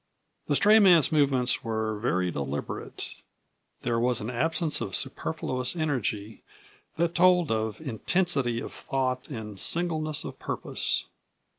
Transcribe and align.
The 0.47 0.55
stray 0.55 0.79
man's 0.79 1.11
movements 1.11 1.63
were 1.63 1.99
very 1.99 2.31
deliberate; 2.31 3.17
there 3.83 3.99
was 3.99 4.19
an 4.19 4.31
absence 4.31 4.81
of 4.81 4.95
superfluous 4.95 5.75
energy 5.75 6.41
that 6.97 7.13
told 7.13 7.51
of 7.51 7.79
intensity 7.79 8.59
of 8.59 8.73
thought 8.73 9.27
and 9.29 9.59
singleness 9.59 10.23
of 10.23 10.39
purpose. 10.39 11.05